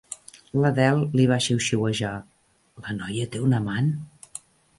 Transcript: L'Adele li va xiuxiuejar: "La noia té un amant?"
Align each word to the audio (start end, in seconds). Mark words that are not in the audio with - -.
L'Adele 0.61 1.03
li 1.19 1.27
va 1.31 1.37
xiuxiuejar: 1.47 2.15
"La 2.87 2.97
noia 3.03 3.29
té 3.37 3.45
un 3.51 3.55
amant?" 3.61 3.93